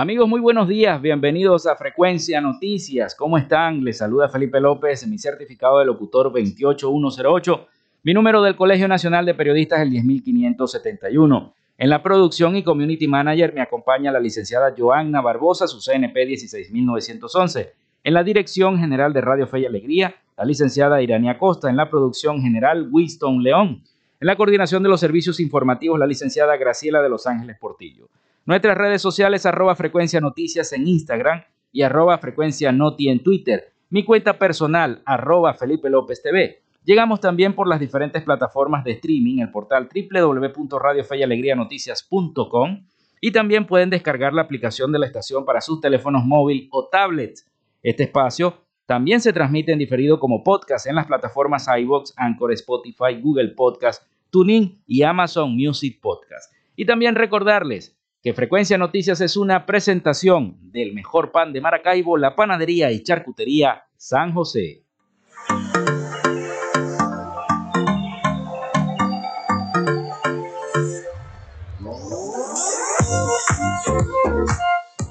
[0.00, 3.14] Amigos, muy buenos días, bienvenidos a Frecuencia Noticias.
[3.14, 3.84] ¿Cómo están?
[3.84, 7.68] Les saluda Felipe López, mi certificado de locutor 28108,
[8.04, 11.52] mi número del Colegio Nacional de Periodistas el 10571.
[11.76, 17.74] En la producción y community manager me acompaña la licenciada Joanna Barbosa, su CNP 16911.
[18.02, 21.68] En la dirección general de Radio Fe y Alegría, la licenciada Irania Costa.
[21.68, 23.82] En la producción general, Winston León.
[24.18, 28.08] En la coordinación de los servicios informativos, la licenciada Graciela de Los Ángeles Portillo.
[28.50, 33.72] Nuestras redes sociales arroba frecuencia noticias en Instagram y arroba frecuencia noti en Twitter.
[33.90, 36.60] Mi cuenta personal arroba Felipe López TV.
[36.82, 42.86] Llegamos también por las diferentes plataformas de streaming, el portal www.radiofeyalegrianoticias.com
[43.20, 47.48] y también pueden descargar la aplicación de la estación para sus teléfonos móvil o tablets.
[47.84, 53.14] Este espacio también se transmite en diferido como podcast en las plataformas iBox, Anchor, Spotify,
[53.22, 56.52] Google Podcast, TuneIn y Amazon Music Podcast.
[56.74, 62.36] Y también recordarles que Frecuencia Noticias es una presentación del mejor pan de Maracaibo, la
[62.36, 64.84] panadería y charcutería San José.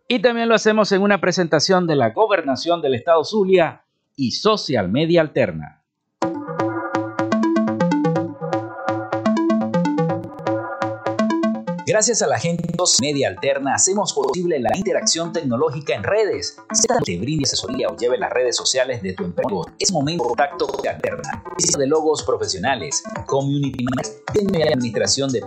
[0.06, 3.82] Y también lo hacemos en una presentación de la Gobernación del Estado Zulia
[4.14, 5.81] y Social Media Alterna.
[11.92, 16.56] Gracias a la gente de Media Alterna hacemos posible la interacción tecnológica en redes.
[16.72, 20.28] Si te brinde asesoría o lleve las redes sociales de tu empresa, es momento de
[20.28, 21.44] contacto con Alterna.
[21.78, 25.44] de logos profesionales, community manager, administración de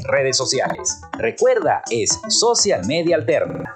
[0.06, 1.02] redes sociales.
[1.18, 3.76] Recuerda, es Social Media Alterna.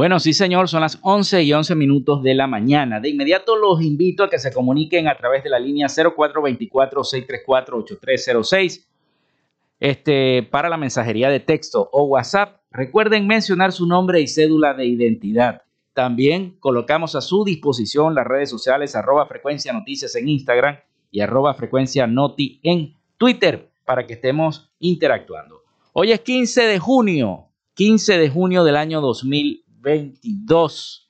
[0.00, 3.00] Bueno, sí señor, son las 11 y 11 minutos de la mañana.
[3.00, 8.86] De inmediato los invito a que se comuniquen a través de la línea 0424-634-8306
[9.78, 12.62] este, para la mensajería de texto o WhatsApp.
[12.70, 15.64] Recuerden mencionar su nombre y cédula de identidad.
[15.92, 20.78] También colocamos a su disposición las redes sociales arroba frecuencia noticias en Instagram
[21.10, 25.60] y arroba frecuencia noti en Twitter para que estemos interactuando.
[25.92, 29.68] Hoy es 15 de junio, 15 de junio del año 2020.
[29.80, 31.08] 22.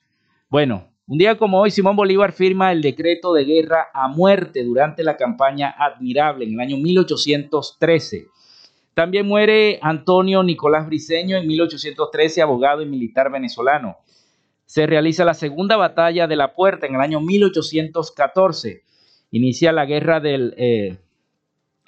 [0.49, 5.03] Bueno, un día como hoy, Simón Bolívar firma el decreto de guerra a muerte durante
[5.03, 8.27] la campaña Admirable en el año 1813.
[8.93, 13.97] También muere Antonio Nicolás Briceño en 1813, abogado y militar venezolano.
[14.65, 18.83] Se realiza la segunda batalla de la Puerta en el año 1814.
[19.31, 20.97] Inicia la guerra del, eh,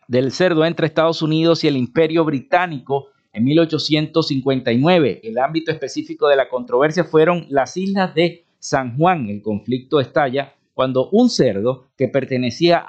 [0.08, 5.22] del cerdo entre Estados Unidos y el Imperio Británico en 1859.
[5.24, 9.28] El ámbito específico de la controversia fueron las islas de San Juan.
[9.30, 12.84] El conflicto estalla cuando un cerdo que pertenecía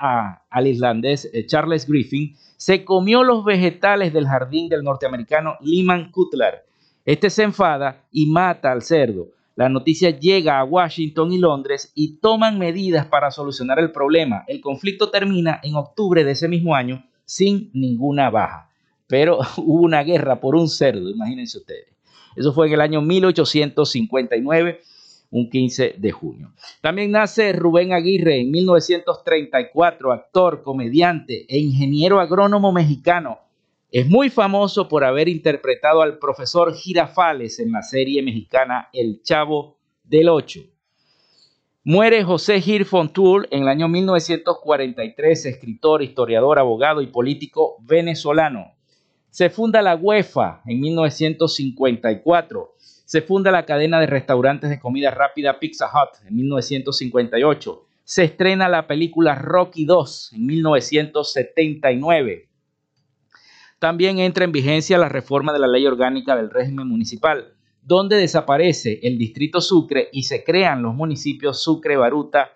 [0.50, 6.64] al islandés eh, Charles Griffin se comió los vegetales del jardín del norteamericano Lyman Cutler.
[7.04, 9.28] Este se enfada y mata al cerdo.
[9.56, 14.44] La noticia llega a Washington y Londres y toman medidas para solucionar el problema.
[14.48, 18.70] El conflicto termina en octubre de ese mismo año sin ninguna baja.
[19.06, 21.88] Pero hubo una guerra por un cerdo, imagínense ustedes.
[22.36, 24.80] Eso fue en el año 1859
[25.30, 26.52] un 15 de junio.
[26.80, 33.40] También nace Rubén Aguirre en 1934, actor, comediante e ingeniero agrónomo mexicano.
[33.90, 39.76] Es muy famoso por haber interpretado al profesor Girafales en la serie mexicana El Chavo
[40.04, 40.60] del Ocho.
[41.84, 48.72] Muere José Gir Fontoul en el año 1943, escritor, historiador, abogado y político venezolano.
[49.34, 55.58] Se funda la UEFA en 1954 se funda la cadena de restaurantes de comida rápida
[55.58, 57.84] Pizza Hut en 1958.
[58.04, 62.48] Se estrena la película Rocky II en 1979.
[63.80, 69.00] También entra en vigencia la reforma de la ley orgánica del régimen municipal, donde desaparece
[69.02, 72.52] el distrito Sucre y se crean los municipios Sucre, Baruta,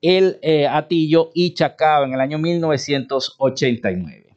[0.00, 4.27] El eh, Atillo y Chacao en el año 1989.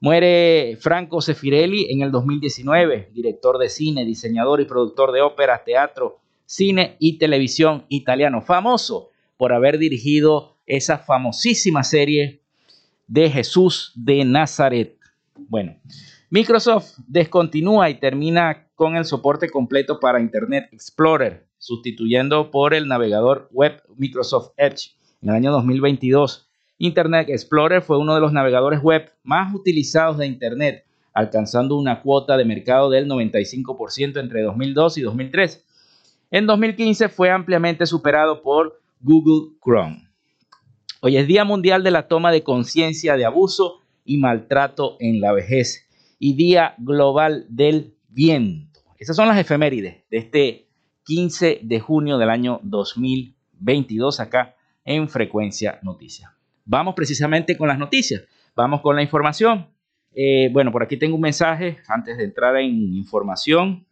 [0.00, 6.20] Muere Franco Sefirelli en el 2019, director de cine, diseñador y productor de óperas, teatro,
[6.46, 12.42] cine y televisión italiano, famoso por haber dirigido esa famosísima serie
[13.08, 14.96] de Jesús de Nazaret.
[15.36, 15.76] Bueno,
[16.30, 23.48] Microsoft descontinúa y termina con el soporte completo para Internet Explorer, sustituyendo por el navegador
[23.50, 24.92] web Microsoft Edge
[25.22, 26.47] en el año 2022
[26.78, 32.36] Internet Explorer fue uno de los navegadores web más utilizados de Internet, alcanzando una cuota
[32.36, 35.64] de mercado del 95% entre 2002 y 2003.
[36.30, 40.08] En 2015 fue ampliamente superado por Google Chrome.
[41.00, 45.32] Hoy es Día Mundial de la Toma de Conciencia de Abuso y Maltrato en la
[45.32, 45.88] Vejez
[46.20, 48.80] y Día Global del Viento.
[48.98, 50.68] Esas son las efemérides de este
[51.04, 54.54] 15 de junio del año 2022 acá
[54.84, 56.37] en Frecuencia Noticias.
[56.70, 58.24] Vamos precisamente con las noticias,
[58.54, 59.68] vamos con la información.
[60.14, 63.86] Eh, bueno, por aquí tengo un mensaje antes de entrar en información.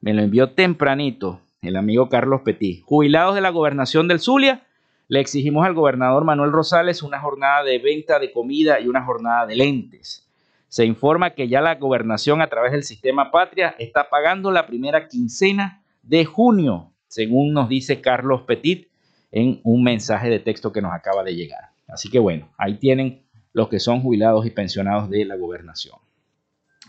[0.00, 2.84] Me lo envió tempranito el amigo Carlos Petit.
[2.84, 4.64] Jubilados de la gobernación del Zulia,
[5.08, 9.44] le exigimos al gobernador Manuel Rosales una jornada de venta de comida y una jornada
[9.44, 10.30] de lentes.
[10.68, 15.08] Se informa que ya la gobernación a través del sistema Patria está pagando la primera
[15.08, 18.86] quincena de junio, según nos dice Carlos Petit
[19.32, 21.75] en un mensaje de texto que nos acaba de llegar.
[21.88, 23.22] Así que bueno, ahí tienen
[23.52, 25.96] los que son jubilados y pensionados de la gobernación.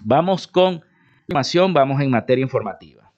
[0.02, 0.82] Vamos con
[1.28, 3.12] información, vamos en materia informativa.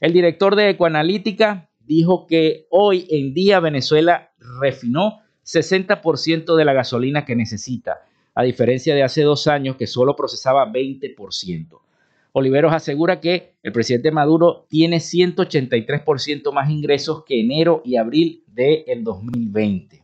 [0.00, 7.24] El director de Ecoanalítica dijo que hoy en día Venezuela refinó 60% de la gasolina
[7.24, 8.00] que necesita,
[8.34, 11.80] a diferencia de hace dos años que solo procesaba 20%.
[12.32, 19.04] Oliveros asegura que el presidente Maduro tiene 183% más ingresos que enero y abril del
[19.04, 20.01] 2020.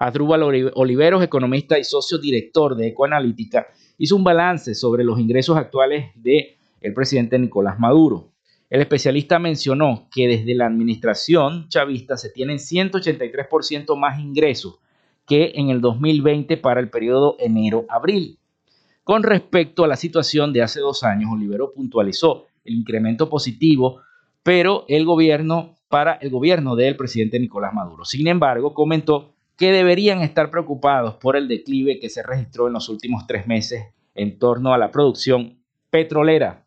[0.00, 0.42] Adrúbal
[0.74, 3.66] Oliveros, economista y socio director de Ecoanalítica,
[3.98, 8.30] hizo un balance sobre los ingresos actuales del el presidente Nicolás Maduro.
[8.70, 14.78] El especialista mencionó que desde la administración chavista se tienen 183% más ingresos
[15.26, 18.38] que en el 2020 para el periodo enero-abril.
[19.04, 24.00] Con respecto a la situación de hace dos años, Olivero puntualizó el incremento positivo,
[24.42, 28.06] pero el gobierno para el gobierno del presidente Nicolás Maduro.
[28.06, 32.88] Sin embargo, comentó que deberían estar preocupados por el declive que se registró en los
[32.88, 36.64] últimos tres meses en torno a la producción petrolera.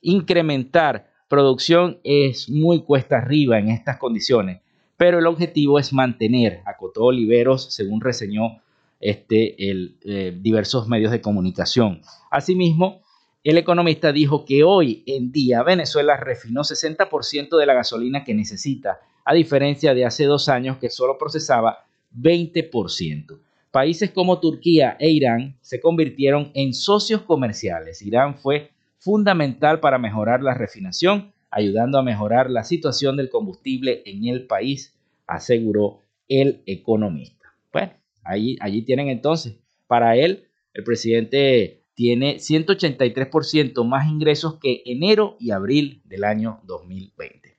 [0.00, 4.62] Incrementar producción es muy cuesta arriba en estas condiciones,
[4.96, 8.60] pero el objetivo es mantener, acotó Oliveros, según reseñó
[8.98, 12.00] este, el, eh, diversos medios de comunicación.
[12.32, 13.02] Asimismo,
[13.44, 18.98] el economista dijo que hoy en día Venezuela refinó 60% de la gasolina que necesita
[19.30, 21.84] a diferencia de hace dos años que solo procesaba
[22.18, 23.38] 20%.
[23.70, 28.02] Países como Turquía e Irán se convirtieron en socios comerciales.
[28.02, 34.26] Irán fue fundamental para mejorar la refinación, ayudando a mejorar la situación del combustible en
[34.26, 37.54] el país, aseguró el economista.
[37.72, 37.92] Bueno,
[38.24, 39.54] allí, allí tienen entonces,
[39.86, 47.49] para él, el presidente tiene 183% más ingresos que enero y abril del año 2020.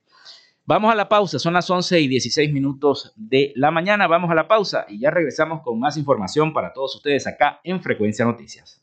[0.64, 4.34] Vamos a la pausa, son las 11 y 16 minutos de la mañana, vamos a
[4.34, 8.80] la pausa y ya regresamos con más información para todos ustedes acá en Frecuencia Noticias.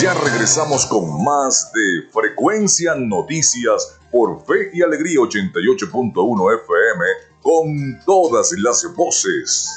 [0.00, 7.04] Ya regresamos con más de Frecuencia Noticias por Fe y Alegría 88.1 FM
[7.42, 9.70] con todas las voces.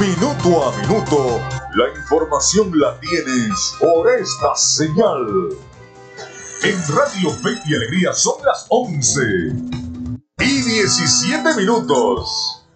[0.00, 1.40] Minuto a minuto,
[1.74, 5.48] la información la tienes por esta señal.
[6.62, 9.22] En Radio Fe y Alegría son las 11
[10.40, 12.68] y 17 minutos.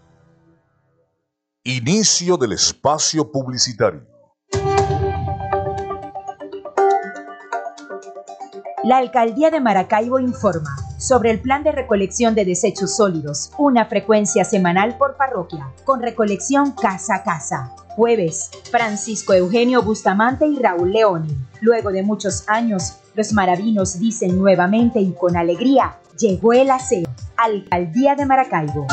[1.62, 4.06] Inicio del espacio publicitario.
[8.82, 14.44] La Alcaldía de Maracaibo informa sobre el plan de recolección de desechos sólidos, una frecuencia
[14.44, 17.74] semanal por parroquia, con recolección casa a casa.
[17.96, 21.36] Jueves, Francisco Eugenio Bustamante y Raúl Leoni.
[21.60, 27.08] Luego de muchos años, los maravinos dicen nuevamente y con alegría, llegó el aseo.
[27.36, 28.86] Alcaldía de Maracaibo.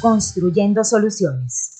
[0.00, 1.79] Construyendo soluciones.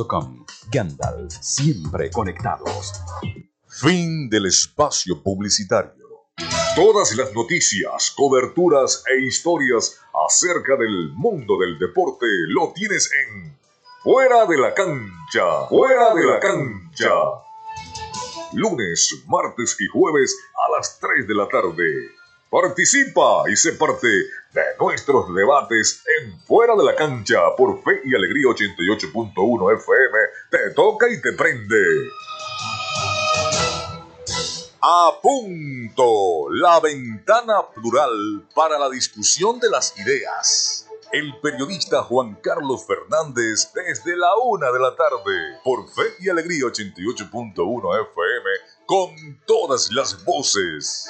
[0.69, 2.93] Gandalf, siempre conectados.
[3.67, 6.05] Fin del espacio publicitario.
[6.75, 13.61] Todas las noticias, coberturas e historias acerca del mundo del deporte lo tienes en
[14.03, 17.13] Fuera de la cancha, fuera de la cancha.
[18.53, 22.09] Lunes, martes y jueves a las 3 de la tarde.
[22.49, 24.07] Participa y sé parte
[24.53, 30.17] de nuestros debates en Fuera de la Cancha por Fe y Alegría 88.1 FM.
[30.49, 32.09] Te toca y te prende.
[34.81, 40.87] A punto, la ventana plural para la discusión de las ideas.
[41.11, 46.63] El periodista Juan Carlos Fernández desde la una de la tarde por Fe y Alegría
[46.63, 48.49] 88.1 FM
[48.85, 51.09] con todas las voces.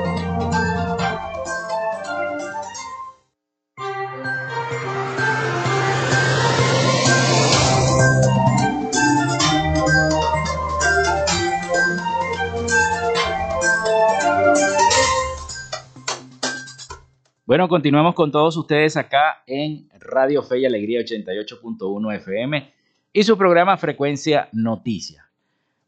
[17.43, 22.71] Bueno, continuamos con todos ustedes acá en Radio Fe y Alegría 88.1 FM
[23.11, 25.25] y su programa Frecuencia Noticia.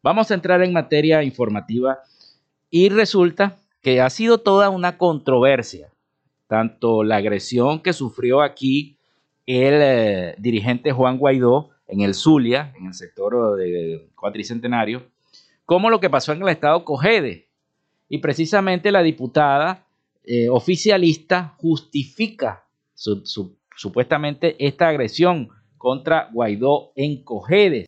[0.02, 2.00] Vamos a entrar en materia informativa
[2.72, 5.92] y resulta que ha sido toda una controversia,
[6.48, 8.98] tanto la agresión que sufrió aquí
[9.46, 15.04] el eh, dirigente Juan Guaidó en el Zulia, en el sector de Cuatricentenario,
[15.66, 17.48] como lo que pasó en el estado Cogede.
[18.10, 19.86] Y precisamente la diputada
[20.26, 22.66] eh, oficialista justifica
[23.76, 27.88] supuestamente esta agresión contra Guaidó en Cojedes.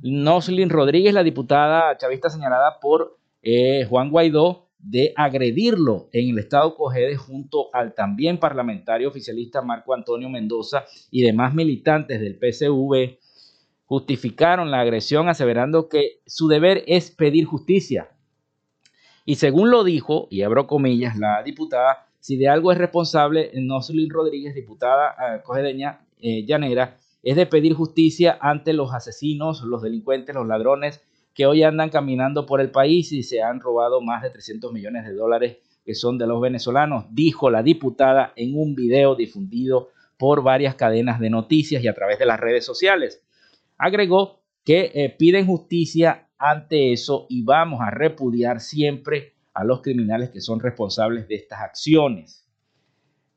[0.00, 6.74] Noslin Rodríguez, la diputada chavista señalada por eh, Juan Guaidó de agredirlo en el estado
[6.74, 13.18] Cojedes junto al también parlamentario oficialista Marco Antonio Mendoza y demás militantes del PCV,
[13.86, 18.13] justificaron la agresión aseverando que su deber es pedir justicia
[19.24, 24.10] y según lo dijo, y abro comillas, la diputada, si de algo es responsable Noslin
[24.10, 30.34] Rodríguez, diputada eh, cogedeña eh, llanera, es de pedir justicia ante los asesinos, los delincuentes,
[30.34, 31.02] los ladrones
[31.34, 35.04] que hoy andan caminando por el país y se han robado más de 300 millones
[35.04, 40.42] de dólares que son de los venezolanos, dijo la diputada en un video difundido por
[40.42, 43.22] varias cadenas de noticias y a través de las redes sociales.
[43.76, 50.28] Agregó que eh, piden justicia ante eso y vamos a repudiar siempre a los criminales
[50.28, 52.46] que son responsables de estas acciones.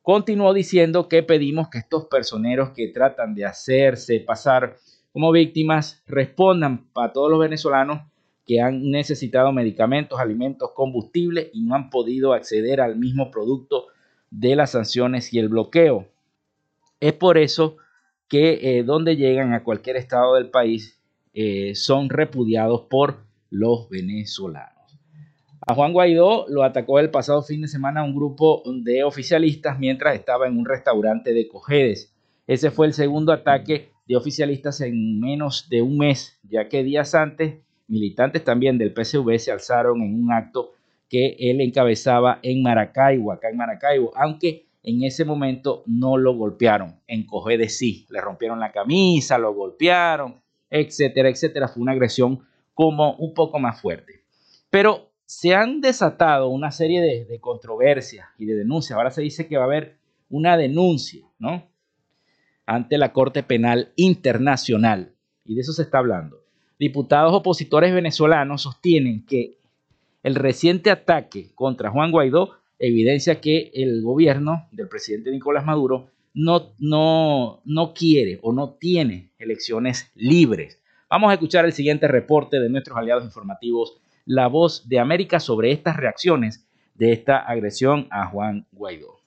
[0.01, 4.75] Continuó diciendo que pedimos que estos personeros que tratan de hacerse pasar
[5.13, 8.01] como víctimas respondan a todos los venezolanos
[8.45, 13.87] que han necesitado medicamentos, alimentos, combustible y no han podido acceder al mismo producto
[14.31, 16.07] de las sanciones y el bloqueo.
[16.99, 17.77] Es por eso
[18.27, 20.96] que eh, donde llegan a cualquier estado del país
[21.39, 23.19] eh, son repudiados por
[23.51, 24.99] los venezolanos.
[25.67, 30.15] A Juan Guaidó lo atacó el pasado fin de semana un grupo de oficialistas mientras
[30.15, 32.11] estaba en un restaurante de Cojedes.
[32.47, 37.13] Ese fue el segundo ataque de oficialistas en menos de un mes, ya que días
[37.13, 40.71] antes militantes también del PSV se alzaron en un acto
[41.07, 46.99] que él encabezaba en Maracaibo, acá en Maracaibo, aunque en ese momento no lo golpearon.
[47.05, 51.67] En Cojedes sí, le rompieron la camisa, lo golpearon, etcétera, etcétera.
[51.67, 54.23] Fue una agresión como un poco más fuerte.
[54.69, 58.97] Pero se han desatado una serie de, de controversias y de denuncias.
[58.97, 59.97] Ahora se dice que va a haber
[60.29, 61.67] una denuncia, ¿no?
[62.65, 65.13] Ante la Corte Penal Internacional.
[65.45, 66.43] Y de eso se está hablando.
[66.79, 69.57] Diputados opositores venezolanos sostienen que
[70.23, 76.75] el reciente ataque contra Juan Guaidó evidencia que el gobierno del presidente Nicolás Maduro no,
[76.77, 80.79] no, no quiere o no tiene elecciones libres.
[81.09, 85.71] Vamos a escuchar el siguiente reporte de nuestros aliados informativos, La Voz de América, sobre
[85.71, 89.17] estas reacciones de esta agresión a Juan Guaidó.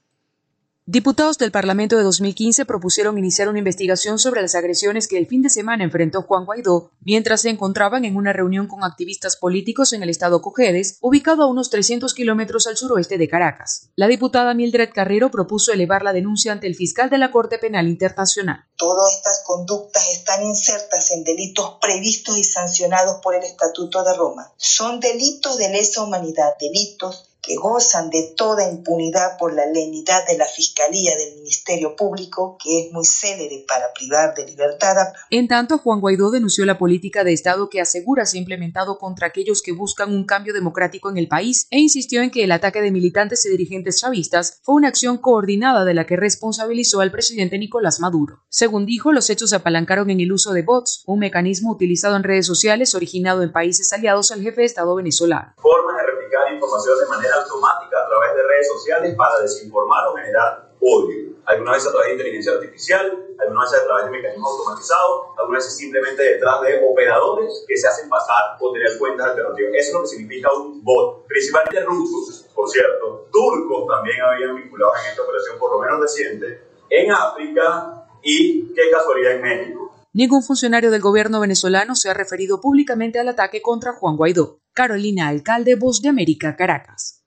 [0.86, 5.42] Diputados del Parlamento de 2015 propusieron iniciar una investigación sobre las agresiones que el fin
[5.42, 10.02] de semana enfrentó Juan Guaidó mientras se encontraban en una reunión con activistas políticos en
[10.02, 13.90] el estado Cojedes, ubicado a unos 300 kilómetros al suroeste de Caracas.
[13.94, 17.86] La diputada Mildred Carrero propuso elevar la denuncia ante el fiscal de la Corte Penal
[17.86, 18.64] Internacional.
[18.76, 24.54] Todas estas conductas están insertas en delitos previstos y sancionados por el Estatuto de Roma.
[24.56, 30.36] Son delitos de lesa humanidad, delitos que gozan de toda impunidad por la lenidad de
[30.36, 34.96] la Fiscalía del Ministerio Público, que es muy célere para privar de libertad.
[35.30, 39.26] En tanto, Juan Guaidó denunció la política de Estado que asegura se ha implementado contra
[39.26, 42.82] aquellos que buscan un cambio democrático en el país e insistió en que el ataque
[42.82, 47.58] de militantes y dirigentes chavistas fue una acción coordinada de la que responsabilizó al presidente
[47.58, 48.42] Nicolás Maduro.
[48.48, 52.22] Según dijo, los hechos se apalancaron en el uso de bots, un mecanismo utilizado en
[52.22, 55.54] redes sociales originado en países aliados al jefe de Estado venezolano.
[55.56, 60.14] Formas de replicar información de manera automática a través de redes sociales para desinformar o
[60.14, 61.30] generar odio.
[61.44, 65.64] Algunas veces a través de inteligencia artificial, algunas veces a través de mecanismos automatizados, algunas
[65.64, 69.72] veces simplemente detrás de operadores que se hacen pasar o tener cuentas alternativas.
[69.74, 71.26] Eso es lo que significa un bot.
[71.26, 73.28] Principalmente rusos, por cierto.
[73.32, 78.90] Turcos también habían vinculado en esta operación, por lo menos reciente, en África y, qué
[78.90, 79.90] casualidad, en México.
[80.12, 84.58] Ningún funcionario del gobierno venezolano se ha referido públicamente al ataque contra Juan Guaidó.
[84.72, 87.19] Carolina Alcalde, Voz de América, Caracas.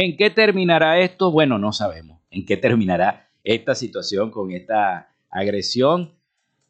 [0.00, 1.32] ¿En qué terminará esto?
[1.32, 2.20] Bueno, no sabemos.
[2.30, 6.14] ¿En qué terminará esta situación con esta agresión?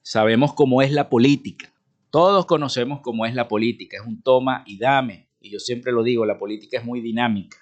[0.00, 1.70] Sabemos cómo es la política.
[2.08, 3.98] Todos conocemos cómo es la política.
[3.98, 5.28] Es un toma y dame.
[5.42, 7.58] Y yo siempre lo digo, la política es muy dinámica.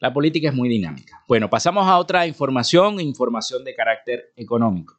[0.00, 1.22] La política es muy dinámica.
[1.28, 4.98] Bueno, pasamos a otra información, información de carácter económico.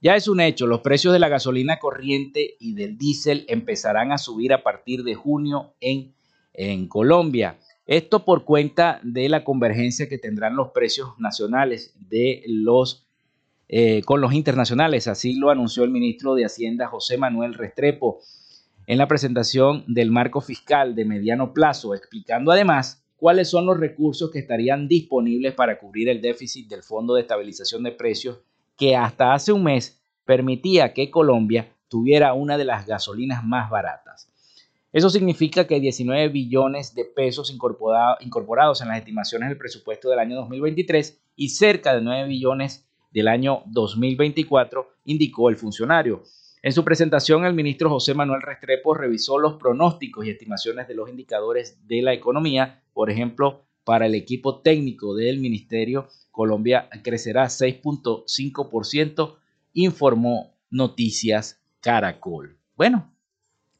[0.00, 4.18] Ya es un hecho, los precios de la gasolina corriente y del diésel empezarán a
[4.18, 6.14] subir a partir de junio en,
[6.52, 7.58] en Colombia.
[7.86, 11.94] Esto por cuenta de la convergencia que tendrán los precios nacionales
[13.68, 15.06] eh, con los internacionales.
[15.06, 18.20] Así lo anunció el ministro de Hacienda José Manuel Restrepo
[18.88, 24.30] en la presentación del marco fiscal de mediano plazo, explicando además cuáles son los recursos
[24.30, 28.38] que estarían disponibles para cubrir el déficit del Fondo de Estabilización de Precios
[28.76, 34.28] que hasta hace un mes permitía que Colombia tuviera una de las gasolinas más baratas.
[34.96, 40.36] Eso significa que 19 billones de pesos incorporados en las estimaciones del presupuesto del año
[40.36, 46.22] 2023 y cerca de 9 billones del año 2024, indicó el funcionario.
[46.62, 51.10] En su presentación, el ministro José Manuel Restrepo revisó los pronósticos y estimaciones de los
[51.10, 52.82] indicadores de la economía.
[52.94, 59.36] Por ejemplo, para el equipo técnico del ministerio, Colombia crecerá 6.5%,
[59.74, 62.56] informó Noticias Caracol.
[62.78, 63.12] Bueno,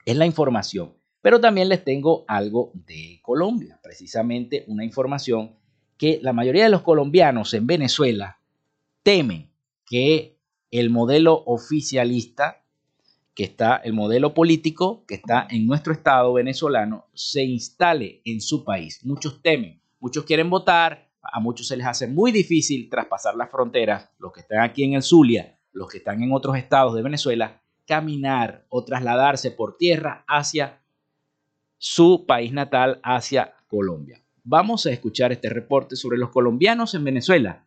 [0.04, 0.92] es la información,
[1.26, 5.56] pero también les tengo algo de Colombia, precisamente una información
[5.98, 8.38] que la mayoría de los colombianos en Venezuela
[9.02, 9.50] temen
[9.84, 10.38] que
[10.70, 12.62] el modelo oficialista
[13.34, 18.62] que está el modelo político que está en nuestro estado venezolano se instale en su
[18.62, 19.04] país.
[19.04, 24.12] Muchos temen, muchos quieren votar, a muchos se les hace muy difícil traspasar las fronteras,
[24.20, 27.64] los que están aquí en el Zulia, los que están en otros estados de Venezuela,
[27.84, 30.85] caminar o trasladarse por tierra hacia
[31.78, 34.22] su país natal, hacia Colombia.
[34.44, 37.66] Vamos a escuchar este reporte sobre los colombianos en Venezuela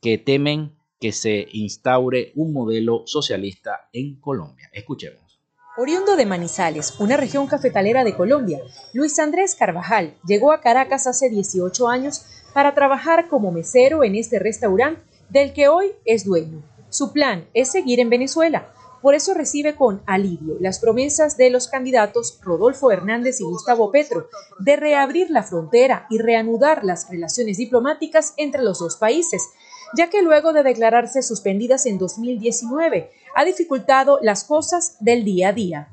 [0.00, 4.68] que temen que se instaure un modelo socialista en Colombia.
[4.72, 5.40] Escuchemos.
[5.78, 8.60] Oriundo de Manizales, una región cafetalera de Colombia,
[8.92, 14.38] Luis Andrés Carvajal llegó a Caracas hace 18 años para trabajar como mesero en este
[14.38, 16.62] restaurante del que hoy es dueño.
[16.90, 21.68] Su plan es seguir en Venezuela, por eso recibe con alivio las promesas de los
[21.68, 28.34] candidatos Rodolfo Hernández y Gustavo Petro de reabrir la frontera y reanudar las relaciones diplomáticas
[28.36, 29.48] entre los dos países,
[29.96, 35.52] ya que luego de declararse suspendidas en 2019 ha dificultado las cosas del día a
[35.52, 35.88] día.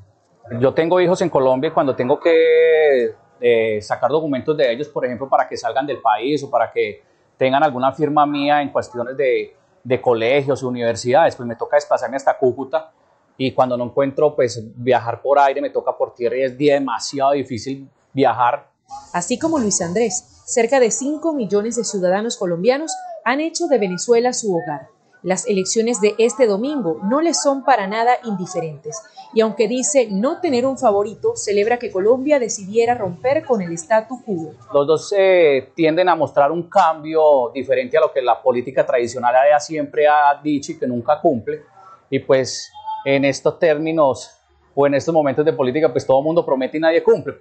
[0.60, 5.04] Yo tengo hijos en Colombia y cuando tengo que eh, sacar documentos de ellos, por
[5.04, 7.02] ejemplo, para que salgan del país o para que
[7.36, 12.36] tengan alguna firma mía en cuestiones de, de colegios, universidades, pues me toca desplazarme hasta
[12.36, 12.92] Cúcuta
[13.40, 17.32] y cuando no encuentro, pues viajar por aire, me toca por tierra y es demasiado
[17.32, 18.68] difícil viajar.
[19.12, 22.92] Así como Luis Andrés, cerca de 5 millones de ciudadanos colombianos
[23.24, 24.88] han hecho de Venezuela su hogar.
[25.22, 29.00] Las elecciones de este domingo no les son para nada indiferentes
[29.34, 34.22] y aunque dice no tener un favorito, celebra que Colombia decidiera romper con el statu
[34.24, 34.52] quo.
[34.72, 39.34] Los dos eh, tienden a mostrar un cambio diferente a lo que la política tradicional
[39.60, 41.62] siempre ha dicho y que nunca cumple
[42.10, 42.72] y pues
[43.14, 44.32] en estos términos
[44.74, 47.36] o en estos momentos de política pues todo el mundo promete y nadie cumple.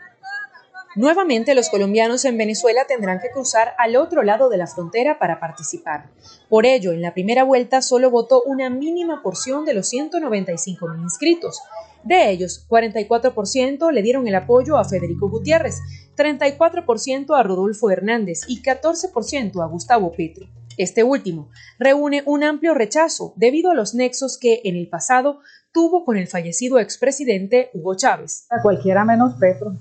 [0.96, 5.42] Nuevamente los colombianos en Venezuela tendrán que cruzar al otro lado de la frontera para
[5.42, 6.10] participar.
[6.48, 11.02] Por ello, en la primera vuelta solo votó una mínima porción de los 195 mil
[11.02, 11.60] inscritos.
[12.04, 15.82] De ellos, 44% le dieron el apoyo a Federico Gutiérrez,
[16.16, 20.48] 34% a Rodolfo Hernández y 14% a Gustavo Petro.
[20.78, 21.50] Este último
[21.80, 25.40] reúne un amplio rechazo debido a los nexos que en el pasado
[25.78, 28.48] tuvo con el fallecido expresidente Hugo Chávez.
[28.50, 29.74] A cualquiera menos Petro.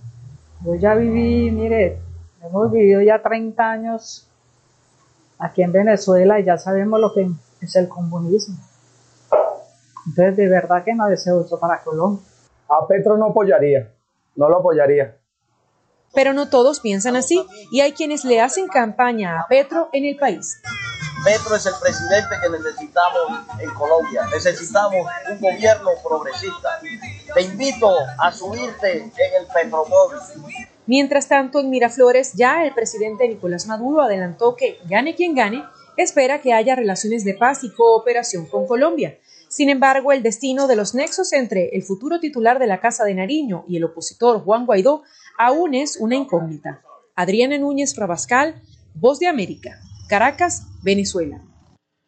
[0.62, 1.98] Yo ya viví, mire,
[2.42, 4.28] hemos vivido ya 30 años
[5.38, 7.30] aquí en Venezuela y ya sabemos lo que
[7.62, 8.58] es el comunismo.
[10.06, 12.22] Entonces, de verdad que no deseo eso para Colombia.
[12.68, 13.90] A Petro no apoyaría,
[14.34, 15.16] no lo apoyaría.
[16.12, 20.18] Pero no todos piensan así y hay quienes le hacen campaña a Petro en el
[20.18, 20.60] país.
[21.24, 24.26] Petro es el presidente que necesitamos en Colombia.
[24.32, 26.80] Necesitamos un gobierno progresista.
[27.34, 30.18] Te invito a subirte en el Petromóvil.
[30.86, 35.64] Mientras tanto, en Miraflores ya el presidente Nicolás Maduro adelantó que, gane quien gane,
[35.96, 39.18] espera que haya relaciones de paz y cooperación con Colombia.
[39.48, 43.14] Sin embargo, el destino de los nexos entre el futuro titular de la Casa de
[43.14, 45.02] Nariño y el opositor Juan Guaidó
[45.38, 46.82] aún es una incógnita.
[47.14, 48.60] Adriana Núñez Rabascal,
[48.94, 49.80] Voz de América.
[50.08, 51.42] Caracas, Venezuela.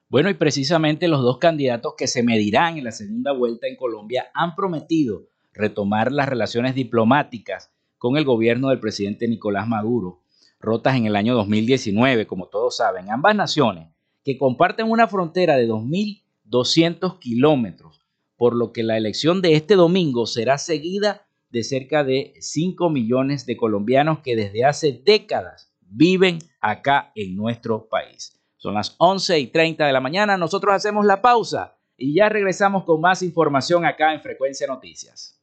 [0.08, 4.30] Bueno, y precisamente los dos candidatos que se medirán en la segunda vuelta en Colombia
[4.34, 10.22] han prometido retomar las relaciones diplomáticas con el gobierno del presidente Nicolás Maduro,
[10.60, 13.10] rotas en el año 2019, como todos saben.
[13.10, 13.88] Ambas naciones,
[14.22, 18.00] que comparten una frontera de 2.200 kilómetros,
[18.36, 23.44] por lo que la elección de este domingo será seguida de cerca de 5 millones
[23.44, 28.38] de colombianos que desde hace décadas viven acá en nuestro país.
[28.56, 32.84] Son las 11 y 30 de la mañana, nosotros hacemos la pausa y ya regresamos
[32.84, 35.40] con más información acá en Frecuencia Noticias.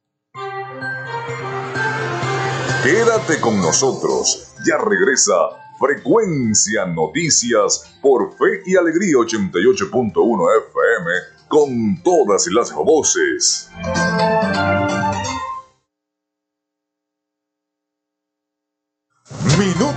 [2.84, 5.34] Quédate con nosotros, ya regresa
[5.80, 11.12] Frecuencia Noticias por Fe y Alegría 88.1 FM
[11.48, 13.70] con todas las voces.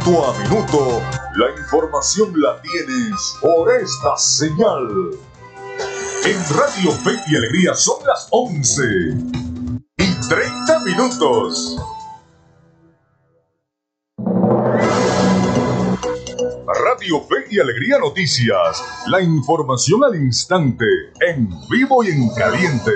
[0.08, 1.02] A minuto,
[1.36, 5.10] la información la tienes por esta señal.
[6.24, 8.82] En Radio Fe y Alegría son las 11
[9.98, 11.76] y 30 minutos.
[16.64, 20.86] Radio Fe y Alegría Noticias, la información al instante,
[21.20, 22.92] en vivo y en caliente.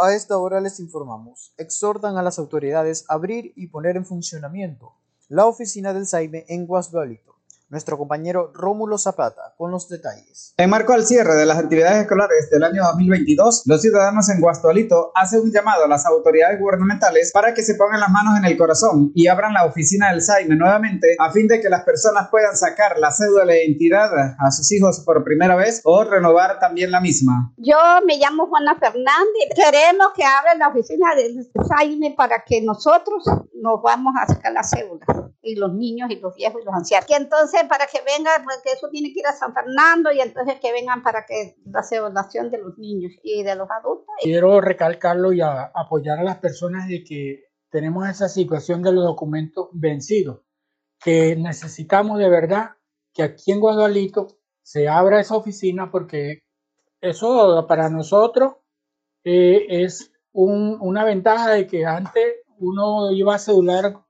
[0.00, 4.94] A esta hora les informamos, exhortan a las autoridades a abrir y poner en funcionamiento
[5.28, 7.36] la oficina del Saime en Guasdualito.
[7.72, 10.52] Nuestro compañero Rómulo Zapata con los detalles.
[10.58, 15.10] En marco al cierre de las actividades escolares del año 2022, los ciudadanos en Guastualito
[15.14, 18.58] hacen un llamado a las autoridades gubernamentales para que se pongan las manos en el
[18.58, 22.54] corazón y abran la oficina del SAIME nuevamente a fin de que las personas puedan
[22.58, 27.00] sacar la cédula de identidad a sus hijos por primera vez o renovar también la
[27.00, 27.54] misma.
[27.56, 29.48] Yo me llamo Juana Fernández.
[29.56, 34.62] Queremos que abran la oficina del SAIME para que nosotros nos vamos a sacar la
[34.62, 37.06] cédula y los niños y los viejos y los ancianos.
[37.06, 40.60] Que entonces para que vengan, porque eso tiene que ir a San Fernando y entonces
[40.60, 44.06] que vengan para que la celebración de los niños y de los adultos.
[44.22, 49.68] Quiero recalcarlo y apoyar a las personas de que tenemos esa situación de los documentos
[49.72, 50.42] vencidos,
[51.00, 52.76] que necesitamos de verdad
[53.12, 54.28] que aquí en Guadalito
[54.62, 56.44] se abra esa oficina porque
[57.00, 58.54] eso para nosotros
[59.24, 64.02] eh, es un, una ventaja de que antes uno iba a cedular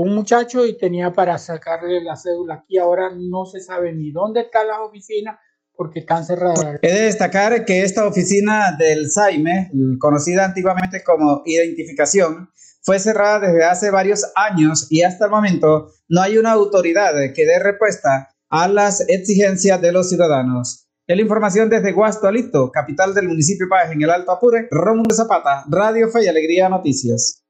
[0.00, 2.62] un muchacho y tenía para sacarle la cédula.
[2.62, 5.38] Aquí ahora no se sabe ni dónde están las oficinas
[5.74, 6.78] porque están cerradas.
[6.82, 12.50] He de destacar que esta oficina del SAIME, conocida antiguamente como identificación,
[12.82, 17.44] fue cerrada desde hace varios años y hasta el momento no hay una autoridad que
[17.44, 20.88] dé respuesta a las exigencias de los ciudadanos.
[21.06, 25.64] En la información desde Guastualito, capital del municipio Páez en el Alto Apure, Rómulo Zapata,
[25.68, 27.42] Radio Fe y Alegría Noticias.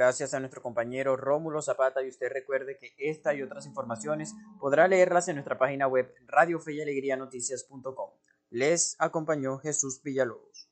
[0.00, 4.88] Gracias a nuestro compañero Rómulo Zapata y usted recuerde que esta y otras informaciones podrá
[4.88, 8.08] leerlas en nuestra página web radiofeyalegrianoticias.com.
[8.48, 10.70] Les acompañó Jesús Villalobos.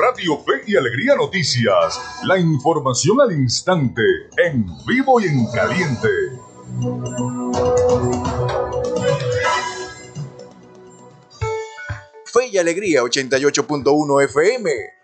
[0.00, 4.02] Radio Fe y Alegría Noticias, la información al instante,
[4.38, 6.08] en vivo y en caliente.
[12.24, 15.03] Fe y Alegría 88.1 FM.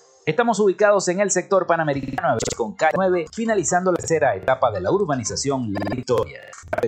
[0.31, 4.89] Estamos ubicados en el sector panamericano con calle 9, finalizando la tercera etapa de la
[4.89, 6.39] urbanización La Victoria.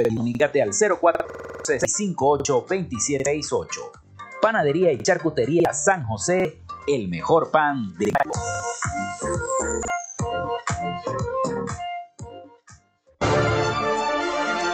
[0.07, 3.67] Comunícate al 04-658-2768.
[4.41, 8.13] Panadería y Charcutería San José, el mejor pan de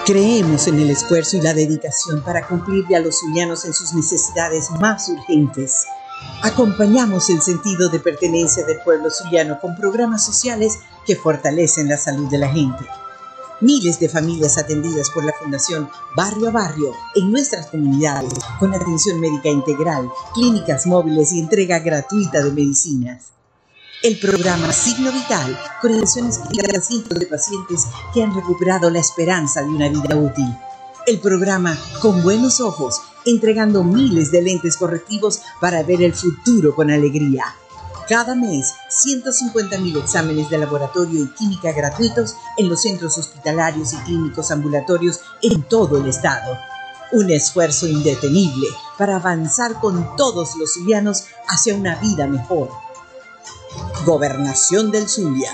[0.05, 4.69] Creemos en el esfuerzo y la dedicación para cumplirle a los zulianos en sus necesidades
[4.79, 5.87] más urgentes.
[6.41, 12.29] Acompañamos el sentido de pertenencia del pueblo zuliano con programas sociales que fortalecen la salud
[12.29, 12.85] de la gente.
[13.61, 19.19] Miles de familias atendidas por la Fundación Barrio a Barrio en nuestras comunidades, con atención
[19.19, 23.33] médica integral, clínicas móviles y entrega gratuita de medicinas.
[24.01, 29.61] El programa Signo Vital, con elecciones a cientos de pacientes que han recuperado la esperanza
[29.61, 30.47] de una vida útil.
[31.05, 36.89] El programa Con Buenos Ojos, entregando miles de lentes correctivos para ver el futuro con
[36.91, 37.45] alegría.
[38.09, 44.49] Cada mes, 150.000 exámenes de laboratorio y química gratuitos en los centros hospitalarios y clínicos
[44.49, 46.57] ambulatorios en todo el estado.
[47.11, 52.71] Un esfuerzo indetenible para avanzar con todos los zulianos hacia una vida mejor.
[54.05, 55.51] Gobernación del Zulia.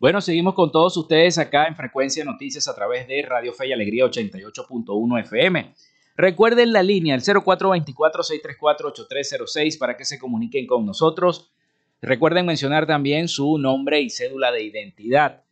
[0.00, 3.74] Bueno, seguimos con todos ustedes acá en Frecuencia Noticias a través de Radio Fe y
[3.74, 5.74] Alegría 88.1 FM.
[6.16, 11.52] Recuerden la línea, el 0424-634-8306 para que se comuniquen con nosotros.
[12.00, 15.44] Recuerden mencionar también su nombre y cédula de identidad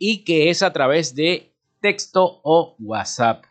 [0.00, 3.44] y que es a través de texto o WhatsApp.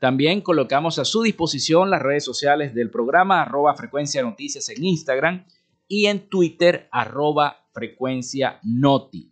[0.00, 5.46] También colocamos a su disposición las redes sociales del programa arroba frecuencia noticias en Instagram
[5.88, 9.31] y en Twitter arroba frecuencia noti.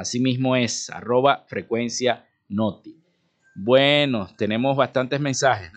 [0.00, 3.04] Asimismo es arroba frecuencia noti.
[3.54, 5.70] Bueno, tenemos bastantes mensajes.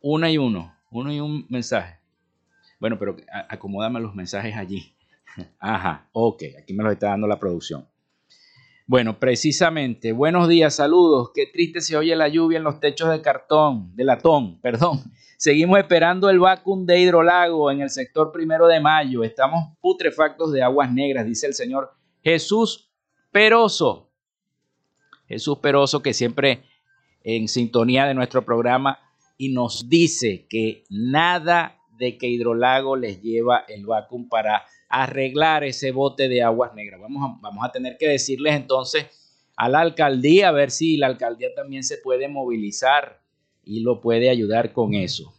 [0.00, 1.98] Uno y uno, uno y un mensaje.
[2.80, 3.16] Bueno, pero
[3.50, 4.96] acomódame los mensajes allí.
[5.58, 7.86] Ajá, ok, aquí me los está dando la producción.
[8.86, 11.30] Bueno, precisamente, buenos días, saludos.
[11.34, 15.02] Qué triste se oye la lluvia en los techos de cartón, de latón, perdón.
[15.36, 19.22] Seguimos esperando el vacuum de hidrolago en el sector primero de mayo.
[19.22, 22.90] Estamos putrefactos de aguas negras, dice el señor Jesús
[23.34, 24.12] Peroso.
[25.26, 26.62] Jesús Peroso que siempre
[27.24, 29.00] en sintonía de nuestro programa
[29.36, 35.90] y nos dice que nada de que Hidrolago les lleva el vacuum para arreglar ese
[35.90, 37.00] bote de aguas negras.
[37.00, 39.06] Vamos a, vamos a tener que decirles entonces
[39.56, 43.20] a la alcaldía a ver si la alcaldía también se puede movilizar
[43.64, 45.34] y lo puede ayudar con eso.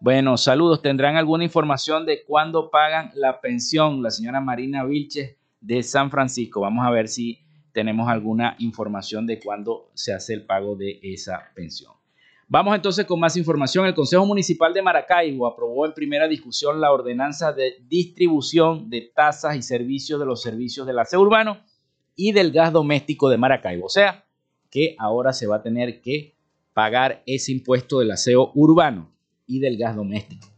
[0.00, 0.82] Bueno, saludos.
[0.82, 4.02] ¿Tendrán alguna información de cuándo pagan la pensión?
[4.02, 6.60] La señora Marina Vilches de San Francisco.
[6.60, 7.40] Vamos a ver si
[7.72, 11.92] tenemos alguna información de cuándo se hace el pago de esa pensión.
[12.46, 13.86] Vamos entonces con más información.
[13.86, 19.56] El Consejo Municipal de Maracaibo aprobó en primera discusión la ordenanza de distribución de tasas
[19.56, 21.58] y servicios de los servicios del aseo urbano
[22.14, 23.86] y del gas doméstico de Maracaibo.
[23.86, 24.26] O sea,
[24.70, 26.36] que ahora se va a tener que
[26.74, 29.10] pagar ese impuesto del aseo urbano
[29.46, 30.53] y del gas doméstico.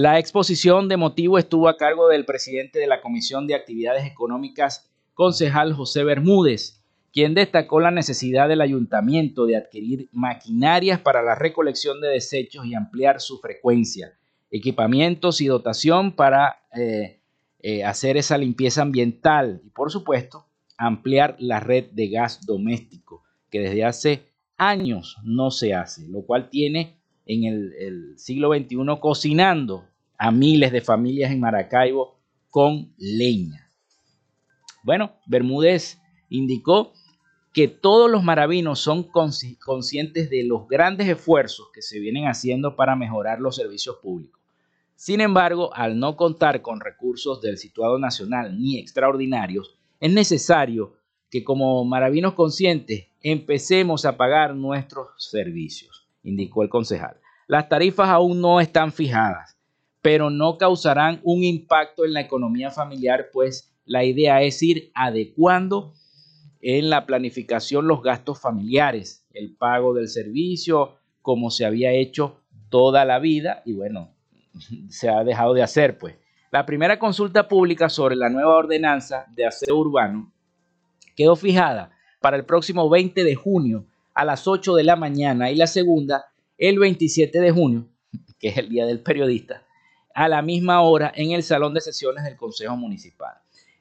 [0.00, 4.88] La exposición de motivo estuvo a cargo del presidente de la Comisión de Actividades Económicas,
[5.12, 12.00] concejal José Bermúdez, quien destacó la necesidad del ayuntamiento de adquirir maquinarias para la recolección
[12.00, 14.16] de desechos y ampliar su frecuencia,
[14.52, 17.18] equipamientos y dotación para eh,
[17.58, 23.58] eh, hacer esa limpieza ambiental y, por supuesto, ampliar la red de gas doméstico, que
[23.58, 26.97] desde hace años no se hace, lo cual tiene
[27.28, 29.84] en el, siglo XXI cocinando
[30.16, 32.16] a miles de familias en Maracaibo
[32.50, 33.70] con leña.
[34.82, 36.92] Bueno, Bermúdez indicó
[37.52, 42.96] que todos los maravinos son conscientes de los grandes esfuerzos que se vienen haciendo para
[42.96, 44.40] mejorar los servicios públicos.
[44.96, 50.94] Sin embargo, al no contar con recursos del situado nacional ni extraordinarios, es necesario
[51.30, 57.16] que como maravinos conscientes empecemos a pagar nuestros servicios indicó el concejal.
[57.46, 59.56] Las tarifas aún no están fijadas,
[60.02, 65.94] pero no causarán un impacto en la economía familiar, pues la idea es ir adecuando
[66.60, 73.04] en la planificación los gastos familiares, el pago del servicio, como se había hecho toda
[73.04, 74.10] la vida y bueno,
[74.88, 76.16] se ha dejado de hacer pues.
[76.50, 80.32] La primera consulta pública sobre la nueva ordenanza de aseo urbano
[81.14, 83.86] quedó fijada para el próximo 20 de junio
[84.18, 86.24] a las 8 de la mañana y la segunda
[86.58, 87.86] el 27 de junio,
[88.40, 89.62] que es el Día del Periodista,
[90.12, 93.34] a la misma hora en el Salón de Sesiones del Consejo Municipal.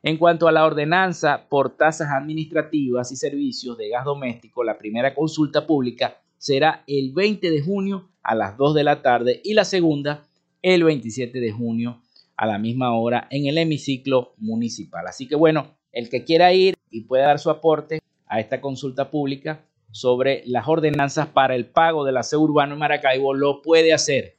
[0.04, 5.16] En cuanto a la ordenanza por tasas administrativas y servicios de gas doméstico, la primera
[5.16, 9.66] consulta pública será el 20 de junio a las 2 de la tarde y la
[9.66, 10.28] segunda
[10.62, 12.04] el 27 de junio
[12.36, 15.08] a la misma hora en el hemiciclo municipal.
[15.08, 19.10] Así que bueno, el que quiera ir y pueda dar su aporte a esta consulta
[19.10, 19.64] pública
[19.98, 24.38] sobre las ordenanzas para el pago del aseo urbano en Maracaibo lo puede hacer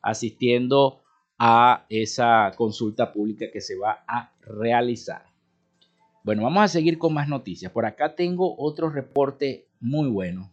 [0.00, 1.02] asistiendo
[1.38, 5.26] a esa consulta pública que se va a realizar.
[6.22, 7.70] Bueno, vamos a seguir con más noticias.
[7.70, 10.50] Por acá tengo otro reporte muy bueno.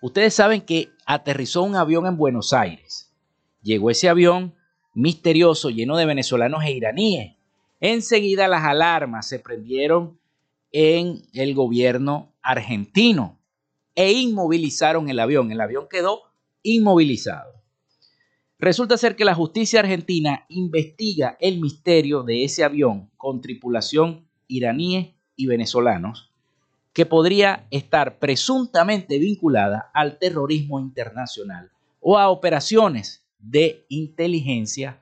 [0.00, 3.12] Ustedes saben que aterrizó un avión en Buenos Aires.
[3.62, 4.54] Llegó ese avión
[4.94, 7.36] misterioso lleno de venezolanos e iraníes.
[7.78, 10.18] Enseguida las alarmas se prendieron
[10.72, 13.38] en el gobierno argentino
[13.94, 15.50] e inmovilizaron el avión.
[15.50, 16.22] El avión quedó
[16.62, 17.52] inmovilizado.
[18.58, 25.14] Resulta ser que la justicia argentina investiga el misterio de ese avión con tripulación iraníes
[25.36, 26.32] y venezolanos
[26.92, 35.00] que podría estar presuntamente vinculada al terrorismo internacional o a operaciones de inteligencia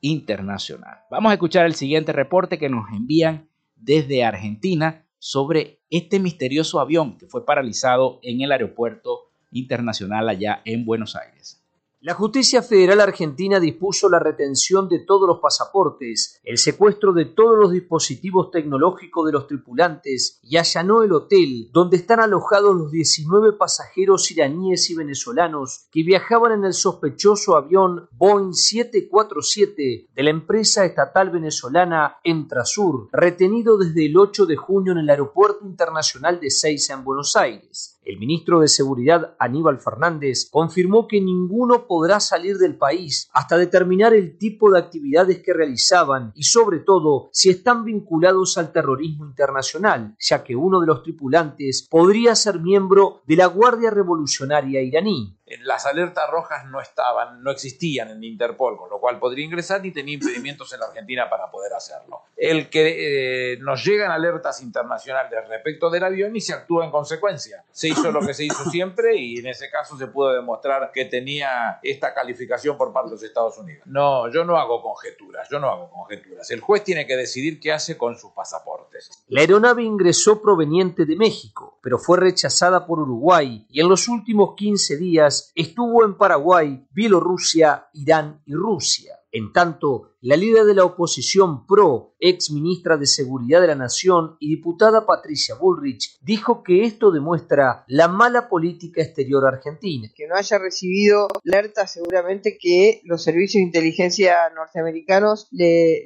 [0.00, 1.00] internacional.
[1.10, 3.48] Vamos a escuchar el siguiente reporte que nos envían
[3.80, 10.84] desde Argentina sobre este misterioso avión que fue paralizado en el aeropuerto internacional allá en
[10.84, 11.64] Buenos Aires.
[12.00, 17.58] La justicia federal argentina dispuso la retención de todos los pasaportes, el secuestro de todos
[17.58, 23.54] los dispositivos tecnológicos de los tripulantes y allanó el hotel donde están alojados los 19
[23.54, 30.84] pasajeros iraníes y venezolanos que viajaban en el sospechoso avión Boeing 747 de la empresa
[30.84, 36.94] estatal venezolana Entrasur, retenido desde el 8 de junio en el aeropuerto internacional de Seiza
[36.94, 37.97] en Buenos Aires.
[38.08, 44.14] El ministro de Seguridad Aníbal Fernández confirmó que ninguno podrá salir del país hasta determinar
[44.14, 50.16] el tipo de actividades que realizaban y sobre todo si están vinculados al terrorismo internacional,
[50.18, 55.86] ya que uno de los tripulantes podría ser miembro de la Guardia Revolucionaria iraní las
[55.86, 60.14] alertas rojas no estaban, no existían en Interpol, con lo cual podría ingresar ni tenía
[60.14, 62.22] impedimentos en la Argentina para poder hacerlo.
[62.36, 67.64] El que eh, nos llegan alertas internacionales respecto del avión y se actúa en consecuencia.
[67.70, 71.04] Se hizo lo que se hizo siempre y en ese caso se pudo demostrar que
[71.06, 73.82] tenía esta calificación por parte de los Estados Unidos.
[73.86, 76.50] No, yo no hago conjeturas, yo no hago conjeturas.
[76.50, 79.10] El juez tiene que decidir qué hace con sus pasaportes.
[79.28, 84.54] La aeronave ingresó proveniente de México, pero fue rechazada por Uruguay y en los últimos
[84.56, 89.14] 15 días estuvo en Paraguay, Bielorrusia, Irán y Rusia.
[89.38, 94.36] En tanto, la líder de la oposición PRO, ex ministra de Seguridad de la Nación
[94.40, 100.08] y diputada Patricia Bullrich, dijo que esto demuestra la mala política exterior argentina.
[100.16, 106.02] Que no haya recibido alerta seguramente que los servicios de inteligencia norteamericanos le,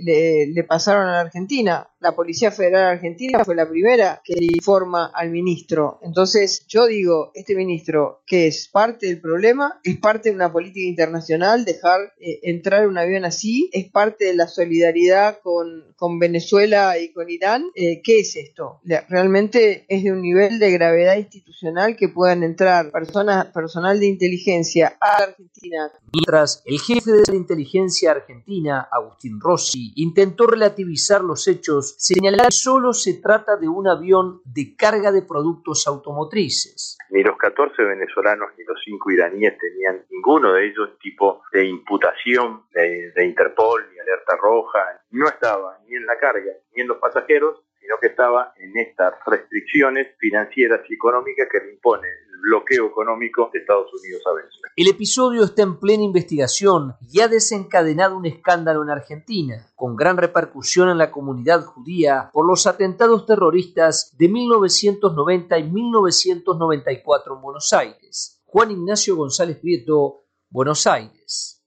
[0.69, 1.89] pasaron a la Argentina.
[2.01, 6.01] La Policía Federal Argentina fue la primera que informa al ministro.
[6.03, 10.87] Entonces yo digo, este ministro que es parte del problema, es parte de una política
[10.87, 16.99] internacional, dejar eh, entrar un avión así, es parte de la solidaridad con, con Venezuela
[16.99, 17.65] y con Irán.
[17.75, 18.81] Eh, ¿Qué es esto?
[19.09, 24.97] Realmente es de un nivel de gravedad institucional que puedan entrar personas, personal de inteligencia
[25.01, 25.91] a Argentina.
[26.13, 32.53] Mientras el jefe de la inteligencia argentina, Agustín Rossi, intentó relativizar los hechos, señalando que
[32.53, 36.97] solo se trata de un avión de carga de productos automotrices.
[37.11, 42.63] Ni los 14 venezolanos ni los 5 iraníes tenían ninguno de ellos tipo de imputación
[42.71, 45.03] de, de Interpol ni alerta roja.
[45.11, 49.15] No estaba ni en la carga ni en los pasajeros, sino que estaba en estas
[49.27, 52.07] restricciones financieras y económicas que le impone
[52.43, 54.73] bloqueo económico de Estados Unidos a Venezuela.
[54.75, 60.17] El episodio está en plena investigación y ha desencadenado un escándalo en Argentina, con gran
[60.17, 67.73] repercusión en la comunidad judía por los atentados terroristas de 1990 y 1994 en Buenos
[67.73, 68.43] Aires.
[68.45, 71.63] Juan Ignacio González Prieto, Buenos Aires.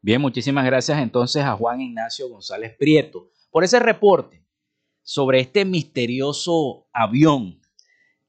[0.00, 4.46] Bien, muchísimas gracias entonces a Juan Ignacio González Prieto por ese reporte
[5.02, 7.59] sobre este misterioso avión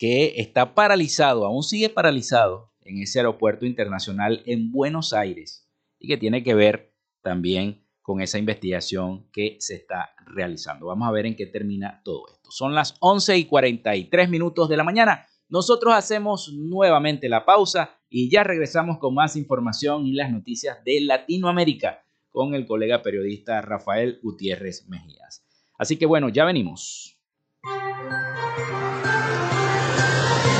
[0.02, 6.18] que está paralizado, aún sigue paralizado en ese aeropuerto internacional en Buenos Aires y que
[6.18, 10.88] tiene que ver también con esa investigación que se está realizando.
[10.88, 12.50] Vamos a ver en qué termina todo esto.
[12.50, 15.28] Son las 11 y 43 minutos de la mañana.
[15.50, 21.02] Nosotros hacemos nuevamente la pausa y ya regresamos con más información y las noticias de
[21.02, 25.46] Latinoamérica con el colega periodista Rafael Gutiérrez Mejías.
[25.78, 27.20] Así que bueno, ya venimos.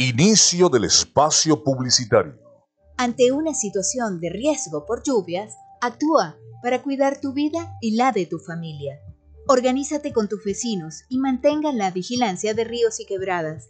[0.00, 2.38] Inicio del espacio publicitario.
[2.96, 8.24] Ante una situación de riesgo por lluvias, actúa para cuidar tu vida y la de
[8.24, 9.00] tu familia.
[9.48, 13.66] Organízate con tus vecinos y mantengan la vigilancia de ríos y quebradas.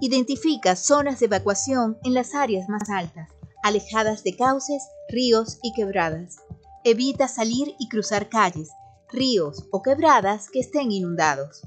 [0.00, 3.28] Identifica zonas de evacuación en las áreas más altas,
[3.64, 6.36] alejadas de cauces, ríos y quebradas.
[6.84, 8.70] Evita salir y cruzar calles,
[9.10, 11.62] ríos o quebradas que estén inundados.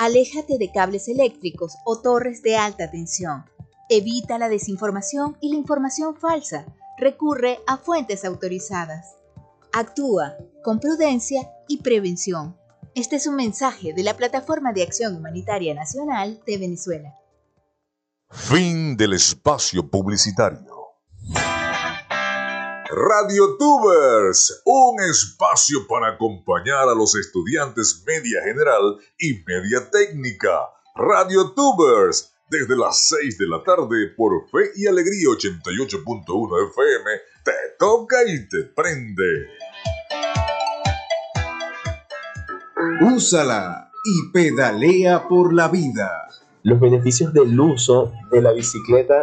[0.00, 3.44] Aléjate de cables eléctricos o torres de alta tensión.
[3.90, 6.64] Evita la desinformación y la información falsa.
[6.96, 9.18] Recurre a fuentes autorizadas.
[9.74, 12.56] Actúa con prudencia y prevención.
[12.94, 17.14] Este es un mensaje de la Plataforma de Acción Humanitaria Nacional de Venezuela.
[18.30, 20.79] Fin del espacio publicitario.
[22.92, 30.70] Radio Tubers, un espacio para acompañar a los estudiantes media general y media técnica.
[30.96, 37.10] Radio Tubers, desde las 6 de la tarde por Fe y Alegría 88.1 FM,
[37.44, 39.46] te toca y te prende.
[43.02, 46.26] Úsala y pedalea por la vida.
[46.64, 49.22] Los beneficios del uso de la bicicleta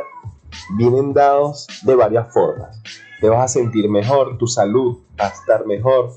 [0.77, 2.81] vienen dados de varias formas.
[3.19, 6.11] Te vas a sentir mejor, tu salud va a estar mejor,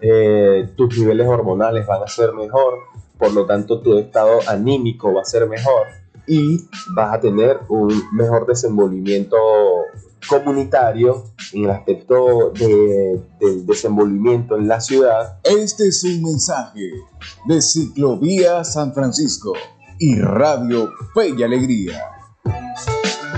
[0.00, 2.74] eh, tus niveles hormonales van a ser mejor,
[3.18, 5.86] por lo tanto tu estado anímico va a ser mejor
[6.26, 9.36] y vas a tener un mejor desenvolvimiento
[10.28, 15.38] comunitario en el aspecto de, del desenvolvimiento en la ciudad.
[15.44, 16.90] Este es un mensaje
[17.46, 19.52] de Ciclovía San Francisco
[19.98, 22.02] y Radio Fe y Alegría.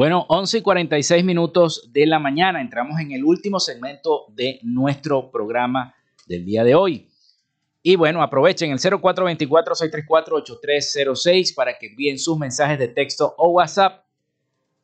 [0.00, 5.30] Bueno, 11 y 46 minutos de la mañana entramos en el último segmento de nuestro
[5.30, 5.94] programa
[6.26, 7.10] del día de hoy.
[7.82, 14.06] Y bueno, aprovechen el 0424-634-8306 para que envíen sus mensajes de texto o WhatsApp.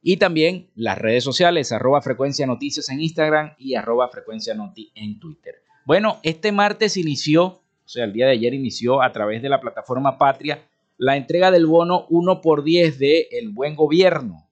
[0.02, 5.18] Y también las redes sociales, arroba frecuencia noticias en Instagram y arroba frecuencia noti en
[5.18, 5.62] Twitter.
[5.86, 9.62] Bueno, este martes inició, o sea, el día de ayer inició a través de la
[9.62, 14.45] plataforma Patria la entrega del bono 1 por 10 de El Buen Gobierno.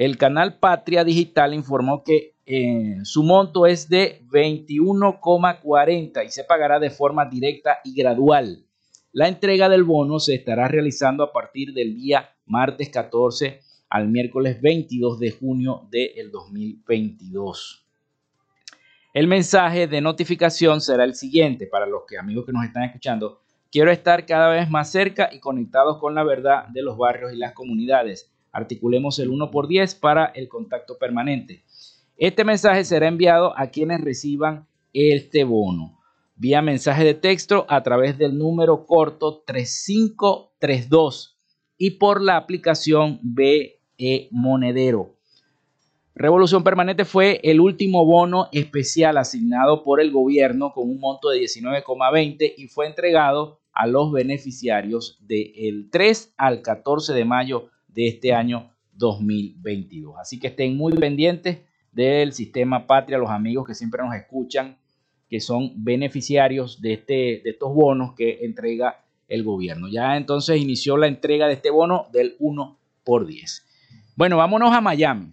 [0.00, 6.80] El canal Patria Digital informó que eh, su monto es de 21,40 y se pagará
[6.80, 8.64] de forma directa y gradual.
[9.12, 14.62] La entrega del bono se estará realizando a partir del día martes 14 al miércoles
[14.62, 17.86] 22 de junio del 2022.
[19.12, 23.42] El mensaje de notificación será el siguiente para los que, amigos que nos están escuchando.
[23.70, 27.36] Quiero estar cada vez más cerca y conectados con la verdad de los barrios y
[27.36, 28.32] las comunidades.
[28.52, 31.64] Articulemos el 1 por 10 para el contacto permanente.
[32.16, 36.00] Este mensaje será enviado a quienes reciban este bono
[36.40, 41.36] vía mensaje de texto a través del número corto 3532
[41.76, 43.78] y por la aplicación BE
[44.30, 45.16] Monedero.
[46.14, 51.40] Revolución Permanente fue el último bono especial asignado por el gobierno con un monto de
[51.40, 58.32] 19,20 y fue entregado a los beneficiarios del 3 al 14 de mayo de este
[58.32, 60.16] año 2022.
[60.18, 61.58] Así que estén muy pendientes
[61.92, 64.76] del sistema Patria, los amigos que siempre nos escuchan,
[65.28, 69.88] que son beneficiarios de, este, de estos bonos que entrega el gobierno.
[69.88, 73.66] Ya entonces inició la entrega de este bono del 1 por 10.
[74.16, 75.32] Bueno, vámonos a Miami.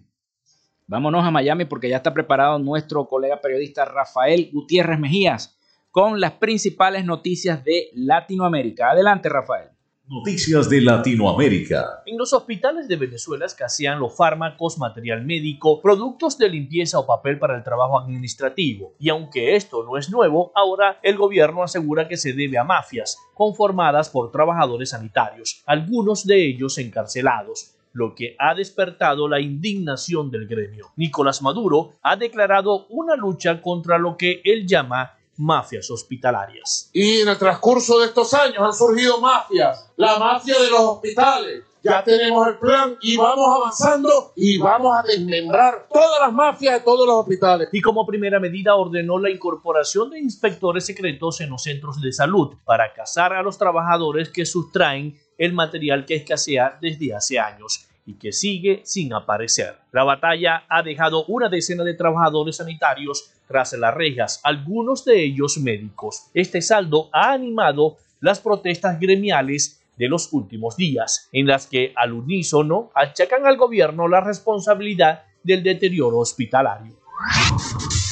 [0.86, 5.58] Vámonos a Miami porque ya está preparado nuestro colega periodista Rafael Gutiérrez Mejías
[5.90, 8.90] con las principales noticias de Latinoamérica.
[8.90, 9.68] Adelante, Rafael.
[10.10, 12.02] Noticias de Latinoamérica.
[12.06, 17.38] En los hospitales de Venezuela escasean los fármacos, material médico, productos de limpieza o papel
[17.38, 18.94] para el trabajo administrativo.
[18.98, 23.18] Y aunque esto no es nuevo, ahora el gobierno asegura que se debe a mafias
[23.34, 30.46] conformadas por trabajadores sanitarios, algunos de ellos encarcelados lo que ha despertado la indignación del
[30.46, 30.86] gremio.
[30.96, 36.90] Nicolás Maduro ha declarado una lucha contra lo que él llama mafias hospitalarias.
[36.92, 41.64] Y en el transcurso de estos años han surgido mafias, la mafia de los hospitales.
[41.80, 46.80] Ya tenemos el plan y vamos avanzando y vamos a desmembrar todas las mafias de
[46.80, 47.68] todos los hospitales.
[47.72, 52.56] Y como primera medida ordenó la incorporación de inspectores secretos en los centros de salud
[52.64, 58.14] para cazar a los trabajadores que sustraen el material que escasea desde hace años y
[58.14, 59.76] que sigue sin aparecer.
[59.92, 65.58] La batalla ha dejado una decena de trabajadores sanitarios tras las rejas, algunos de ellos
[65.58, 66.30] médicos.
[66.32, 72.14] Este saldo ha animado las protestas gremiales de los últimos días, en las que al
[72.14, 76.96] unísono achacan al gobierno la responsabilidad del deterioro hospitalario.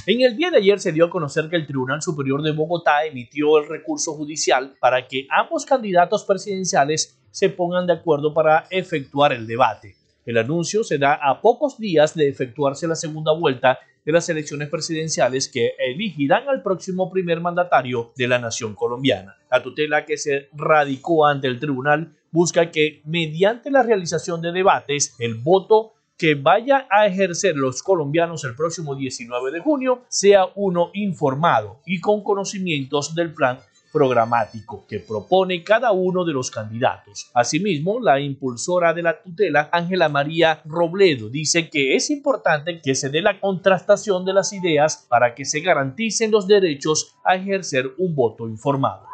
[0.06, 3.04] En el día de ayer se dio a conocer que el Tribunal Superior de Bogotá
[3.04, 9.32] emitió el recurso judicial para que ambos candidatos presidenciales se pongan de acuerdo para efectuar
[9.32, 9.96] el debate.
[10.24, 14.68] El anuncio se da a pocos días de efectuarse la segunda vuelta de las elecciones
[14.68, 19.36] presidenciales que elegirán al próximo primer mandatario de la nación colombiana.
[19.50, 25.16] La tutela que se radicó ante el tribunal busca que mediante la realización de debates
[25.18, 30.90] el voto que vaya a ejercer los colombianos el próximo 19 de junio sea uno
[30.94, 33.58] informado y con conocimientos del plan
[33.92, 37.30] programático que propone cada uno de los candidatos.
[37.32, 43.08] Asimismo, la impulsora de la tutela, Ángela María Robledo, dice que es importante que se
[43.08, 48.14] dé la contrastación de las ideas para que se garanticen los derechos a ejercer un
[48.14, 49.06] voto informado.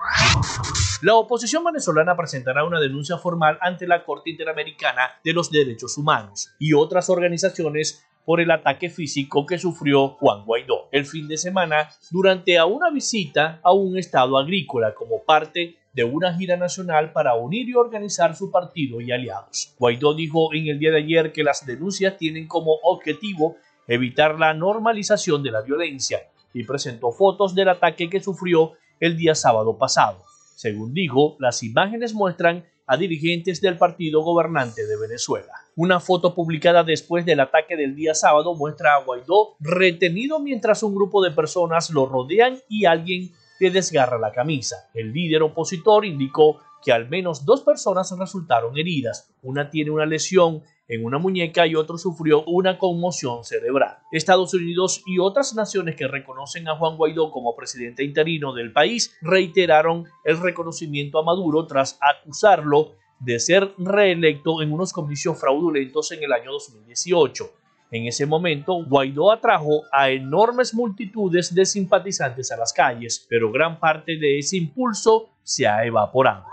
[1.03, 6.55] La oposición venezolana presentará una denuncia formal ante la Corte Interamericana de los Derechos Humanos
[6.61, 11.89] y otras organizaciones por el ataque físico que sufrió Juan Guaidó el fin de semana
[12.11, 17.35] durante a una visita a un estado agrícola como parte de una gira nacional para
[17.35, 19.75] unir y organizar su partido y aliados.
[19.79, 23.57] Guaidó dijo en el día de ayer que las denuncias tienen como objetivo
[23.89, 26.21] evitar la normalización de la violencia
[26.55, 30.23] y presentó fotos del ataque que sufrió el día sábado pasado.
[30.55, 35.53] Según dijo, las imágenes muestran a dirigentes del partido gobernante de Venezuela.
[35.75, 40.95] Una foto publicada después del ataque del día sábado muestra a Guaidó retenido mientras un
[40.95, 44.89] grupo de personas lo rodean y alguien le desgarra la camisa.
[44.95, 49.35] El líder opositor indicó que al menos dos personas resultaron heridas.
[49.43, 53.99] Una tiene una lesión en una muñeca y otro sufrió una conmoción cerebral.
[54.11, 59.17] Estados Unidos y otras naciones que reconocen a Juan Guaidó como presidente interino del país
[59.23, 66.25] reiteraron el reconocimiento a Maduro tras acusarlo de ser reelecto en unos comicios fraudulentos en
[66.25, 67.53] el año 2018.
[67.93, 73.79] En ese momento, Guaidó atrajo a enormes multitudes de simpatizantes a las calles, pero gran
[73.79, 76.45] parte de ese impulso se ha evaporado.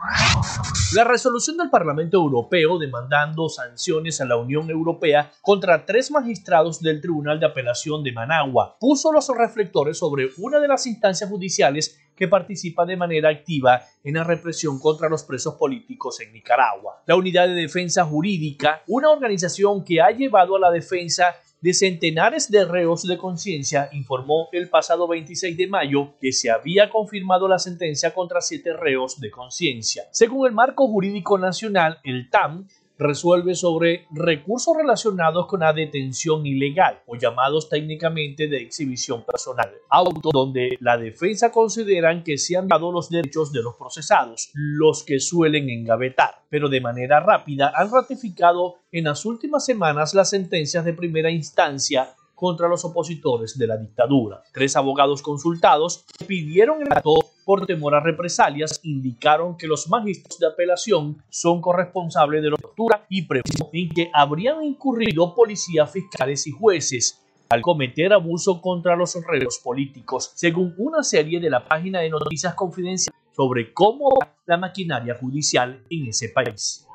[0.96, 7.00] La resolución del Parlamento Europeo demandando sanciones a la Unión Europea contra tres magistrados del
[7.00, 12.28] Tribunal de Apelación de Managua puso los reflectores sobre una de las instancias judiciales que
[12.28, 17.04] participa de manera activa en la represión contra los presos políticos en Nicaragua.
[17.06, 22.50] La Unidad de Defensa Jurídica, una organización que ha llevado a la defensa de centenares
[22.50, 27.60] de reos de conciencia, informó el pasado 26 de mayo que se había confirmado la
[27.60, 30.04] sentencia contra siete reos de conciencia.
[30.12, 32.68] Según el marco jurídico nacional, el TAM
[33.00, 40.30] resuelve sobre recursos relacionados con la detención ilegal o llamados técnicamente de exhibición personal, auto
[40.34, 45.22] donde la defensa consideran que se han dado los derechos de los procesados, los que
[45.22, 50.94] suelen engavetar, pero de manera rápida han ratificado en las últimas semanas las sentencias de
[50.94, 54.42] primera instancia contra los opositores de la dictadura.
[54.54, 57.16] Tres abogados consultados pidieron el acto
[57.50, 63.08] por temor a represalias, indicaron que los magistrados de apelación son corresponsables de la tortura
[63.10, 67.20] y preguntan en que habrían incurrido policías, fiscales y jueces
[67.50, 72.54] al cometer abuso contra los reos políticos, según una serie de la página de noticias
[72.54, 76.86] confidenciales sobre cómo va la maquinaria judicial en ese país.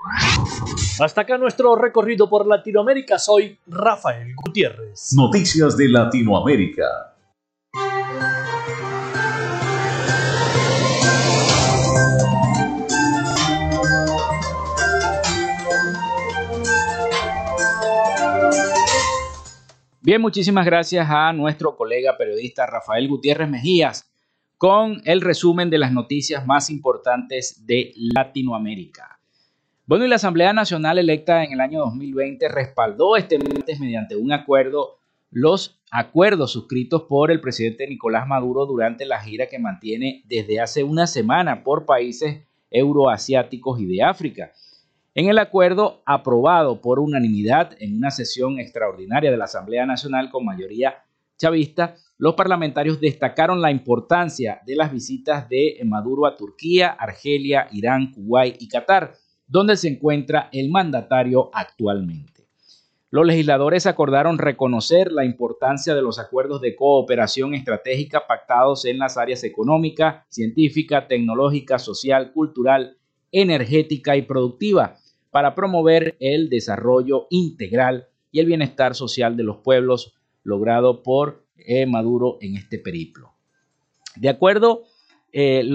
[1.01, 3.19] Hasta acá nuestro recorrido por Latinoamérica.
[3.19, 5.15] Soy Rafael Gutiérrez.
[5.17, 7.14] Noticias de Latinoamérica.
[20.07, 24.13] Bien, muchísimas gracias a nuestro colega periodista Rafael Gutiérrez Mejías
[24.59, 29.19] con el resumen de las noticias más importantes de Latinoamérica.
[29.87, 34.31] Bueno, y la Asamblea Nacional electa en el año 2020 respaldó este martes mediante un
[34.31, 34.99] acuerdo
[35.31, 40.85] los acuerdos suscritos por el presidente Nicolás Maduro durante la gira que mantiene desde hace
[40.85, 44.53] una semana por países euroasiáticos y de África.
[45.17, 50.45] En el acuerdo aprobado por unanimidad en una sesión extraordinaria de la Asamblea Nacional con
[50.45, 51.05] mayoría
[51.39, 58.11] chavista, los parlamentarios destacaron la importancia de las visitas de Maduro a Turquía, Argelia, Irán,
[58.11, 59.15] Kuwait y Qatar,
[59.47, 62.49] donde se encuentra el mandatario actualmente.
[63.11, 69.17] Los legisladores acordaron reconocer la importancia de los acuerdos de cooperación estratégica pactados en las
[69.17, 72.99] áreas económica, científica, tecnológica, social, cultural,
[73.31, 74.97] energética y productiva
[75.35, 80.15] para promover el desarrollo integral y el bienestar social de los pueblos
[80.45, 83.33] logrado por eh, Maduro en este periplo.
[84.15, 84.85] De acuerdo,
[85.33, 85.69] eh,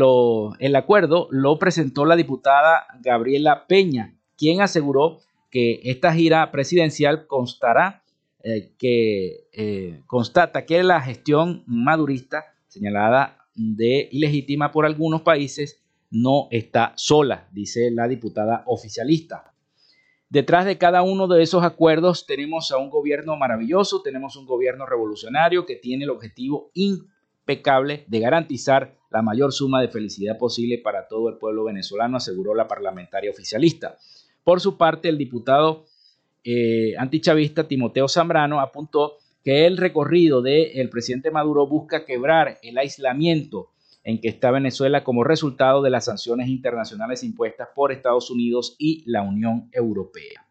[0.59, 5.19] el acuerdo lo presentó la diputada Gabriela Peña, quien aseguró
[5.51, 8.01] que esta gira presidencial constará
[8.41, 15.81] eh, que constata que la gestión madurista señalada de ilegítima por algunos países
[16.11, 19.48] no está sola, dice la diputada oficialista.
[20.29, 24.85] Detrás de cada uno de esos acuerdos tenemos a un gobierno maravilloso, tenemos un gobierno
[24.85, 31.07] revolucionario que tiene el objetivo impecable de garantizar la mayor suma de felicidad posible para
[31.07, 33.97] todo el pueblo venezolano, aseguró la parlamentaria oficialista.
[34.43, 35.85] Por su parte, el diputado
[36.43, 43.71] eh, antichavista Timoteo Zambrano apuntó que el recorrido del presidente Maduro busca quebrar el aislamiento
[44.09, 49.03] en que está Venezuela como resultado de las sanciones internacionales impuestas por Estados Unidos y
[49.05, 50.47] la Unión Europea.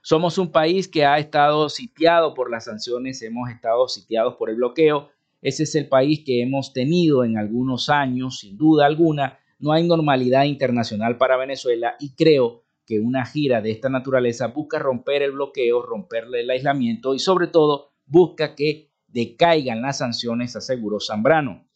[0.00, 4.56] Somos un país que ha estado sitiado por las sanciones, hemos estado sitiados por el
[4.56, 5.10] bloqueo.
[5.42, 9.38] Ese es el país que hemos tenido en algunos años, sin duda alguna.
[9.58, 14.78] No hay normalidad internacional para Venezuela y creo que una gira de esta naturaleza busca
[14.78, 20.98] romper el bloqueo, romperle el aislamiento y sobre todo busca que decaigan las sanciones, aseguró
[20.98, 21.66] Zambrano.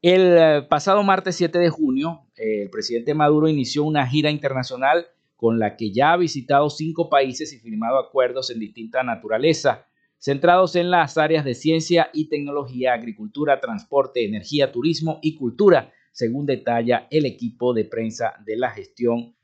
[0.00, 5.06] El eh, pasado martes 7 de junio, eh, el presidente Maduro inició una gira internacional
[5.34, 9.86] con la que ya ha visitado cinco países y firmado acuerdos en distinta naturaleza,
[10.16, 16.46] centrados en las áreas de ciencia y tecnología, agricultura, transporte, energía, turismo y cultura, según
[16.46, 19.34] detalla el equipo de prensa de la gestión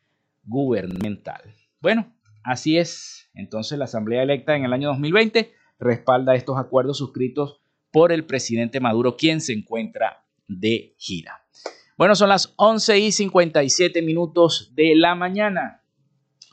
[0.44, 1.42] gubernamental.
[1.80, 2.12] Bueno,
[2.44, 3.28] así es.
[3.34, 8.78] Entonces la Asamblea electa en el año 2020 respalda estos acuerdos suscritos por el presidente
[8.78, 11.45] Maduro, quien se encuentra de gira.
[11.97, 15.82] Bueno, son las 11 y 57 minutos de la mañana.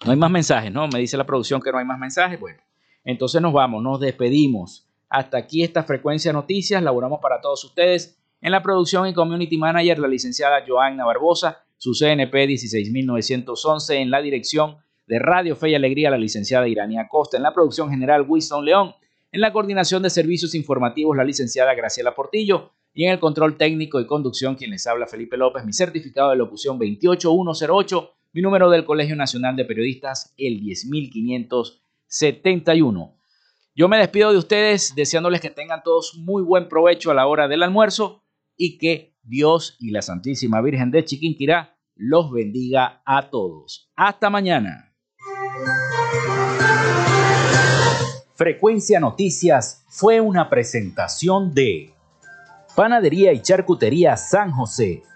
[0.06, 0.88] No hay más mensajes, ¿no?
[0.88, 2.39] Me dice la producción que no hay más mensajes.
[2.39, 2.60] Bueno,
[3.04, 4.88] entonces nos vamos, nos despedimos.
[5.10, 6.82] Hasta aquí esta frecuencia noticias.
[6.82, 8.18] Laboramos para todos ustedes.
[8.39, 14.22] En la producción y community manager, la licenciada Joanna Barbosa, su CNP 16911 en la
[14.22, 17.38] dirección, de Radio Fe y Alegría, la licenciada Irania Costa.
[17.38, 18.96] En la producción general, Winston León.
[19.32, 22.72] En la coordinación de servicios informativos, la licenciada Graciela Portillo.
[22.94, 25.64] Y en el control técnico y conducción, quien les habla, Felipe López.
[25.64, 28.12] Mi certificado de locución 28108.
[28.34, 33.18] Mi número del Colegio Nacional de Periodistas, el 10571.
[33.74, 37.48] Yo me despido de ustedes deseándoles que tengan todos muy buen provecho a la hora
[37.48, 38.26] del almuerzo
[38.58, 43.89] y que Dios y la Santísima Virgen de Chiquinquirá los bendiga a todos.
[43.96, 44.94] Hasta mañana.
[48.36, 51.94] Frecuencia Noticias fue una presentación de
[52.76, 55.04] Panadería y Charcutería San José.